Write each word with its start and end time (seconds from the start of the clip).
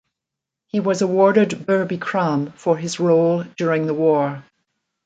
He 0.65 0.79
was 0.79 1.03
awarded 1.03 1.67
Bir 1.67 1.85
Bikram 1.85 2.53
for 2.55 2.75
his 2.75 2.99
role 2.99 3.43
during 3.55 3.85
the 3.85 3.93
war. 3.93 4.43